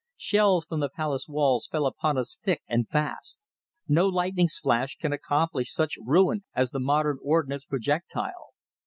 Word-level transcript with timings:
Shells 0.17 0.65
from 0.65 0.79
the 0.79 0.89
palace 0.89 1.27
walls 1.27 1.67
fell 1.67 1.85
upon 1.85 2.17
us 2.17 2.35
thick 2.41 2.63
and 2.67 2.89
fast. 2.89 3.39
No 3.87 4.07
lightning's 4.07 4.57
flash 4.57 4.95
can 4.95 5.13
accomplish 5.13 5.71
such 5.71 5.99
ruin 6.03 6.43
as 6.55 6.71
the 6.71 6.79
modern 6.79 7.19
ordnance 7.21 7.65
projectile. 7.65 8.55